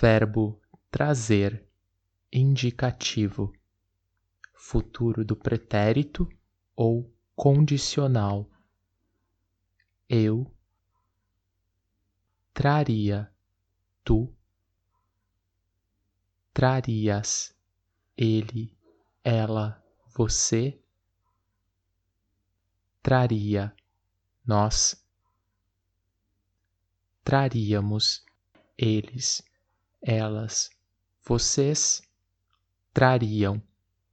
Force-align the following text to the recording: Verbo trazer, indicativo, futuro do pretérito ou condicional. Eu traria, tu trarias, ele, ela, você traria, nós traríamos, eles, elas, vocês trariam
Verbo 0.00 0.58
trazer, 0.90 1.68
indicativo, 2.32 3.52
futuro 4.54 5.22
do 5.26 5.36
pretérito 5.36 6.26
ou 6.74 7.14
condicional. 7.36 8.50
Eu 10.08 10.50
traria, 12.54 13.30
tu 14.02 14.34
trarias, 16.54 17.54
ele, 18.16 18.74
ela, 19.22 19.84
você 20.06 20.80
traria, 23.02 23.76
nós 24.46 25.06
traríamos, 27.22 28.24
eles, 28.78 29.42
elas, 30.02 30.70
vocês 31.22 32.02
trariam 32.92 33.62